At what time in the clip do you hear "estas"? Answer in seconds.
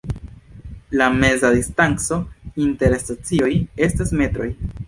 3.91-4.19